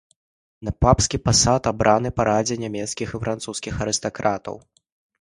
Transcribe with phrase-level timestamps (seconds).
[0.69, 4.63] На папскі пасад абраны па радзе нямецкіх і французскіх арыстакратаў.